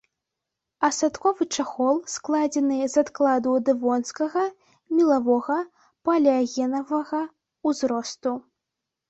[0.87, 4.47] Асадкавы чахол складзены з адкладаў дэвонскага,
[5.01, 5.59] мелавога,
[6.11, 7.21] палеагенавага
[7.71, 8.33] ўзросту.